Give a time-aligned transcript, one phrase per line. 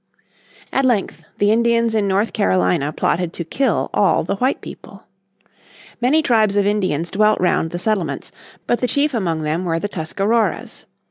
[0.73, 5.03] At length the Indians in North Carolina plotted to kill all the white people.
[6.01, 8.31] Many tribes of Indians dwelt round the settlements,
[8.65, 10.85] but the chief among them were the Tuscaroras.